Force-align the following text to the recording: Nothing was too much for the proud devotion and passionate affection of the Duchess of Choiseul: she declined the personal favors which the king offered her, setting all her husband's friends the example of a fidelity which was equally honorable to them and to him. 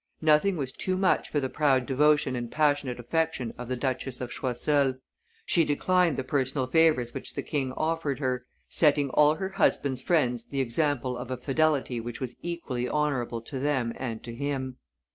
Nothing 0.23 0.57
was 0.57 0.71
too 0.71 0.97
much 0.97 1.29
for 1.29 1.39
the 1.39 1.47
proud 1.47 1.85
devotion 1.85 2.35
and 2.35 2.49
passionate 2.49 2.99
affection 2.99 3.53
of 3.55 3.67
the 3.67 3.75
Duchess 3.75 4.19
of 4.19 4.31
Choiseul: 4.31 4.95
she 5.45 5.63
declined 5.63 6.17
the 6.17 6.23
personal 6.23 6.65
favors 6.65 7.13
which 7.13 7.35
the 7.35 7.43
king 7.43 7.71
offered 7.73 8.17
her, 8.17 8.47
setting 8.67 9.11
all 9.11 9.35
her 9.35 9.49
husband's 9.49 10.01
friends 10.01 10.45
the 10.47 10.59
example 10.59 11.15
of 11.15 11.29
a 11.29 11.37
fidelity 11.37 12.01
which 12.01 12.19
was 12.19 12.35
equally 12.41 12.89
honorable 12.89 13.41
to 13.41 13.59
them 13.59 13.93
and 13.95 14.23
to 14.23 14.33
him. 14.33 14.77